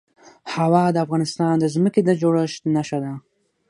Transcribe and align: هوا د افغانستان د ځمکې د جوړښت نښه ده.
هوا 0.53 0.85
د 0.93 0.97
افغانستان 1.05 1.53
د 1.59 1.65
ځمکې 1.75 2.01
د 2.03 2.09
جوړښت 2.21 2.61
نښه 2.75 2.97
ده. 3.03 3.13